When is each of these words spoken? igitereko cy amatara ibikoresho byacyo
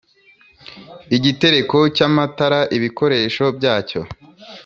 igitereko 1.15 1.77
cy 1.95 2.03
amatara 2.07 2.59
ibikoresho 2.77 3.43
byacyo 3.57 4.01